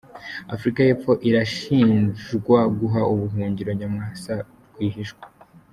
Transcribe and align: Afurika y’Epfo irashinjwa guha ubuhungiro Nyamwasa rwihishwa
Afurika 0.53 0.79
y’Epfo 0.83 1.11
irashinjwa 1.29 2.59
guha 2.79 3.01
ubuhungiro 3.13 3.69
Nyamwasa 3.79 4.33
rwihishwa 4.71 5.25